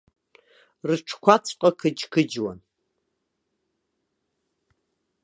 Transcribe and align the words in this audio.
Рыҽқәаҵәҟьа 0.87 1.69
қыџьқыџьуан. 1.79 2.59